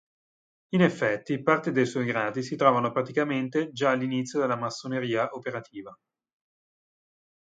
[0.69, 5.95] In effetti, parte dei suoi gradi si trovano praticamente già all'inizio della Massoneria Operativa.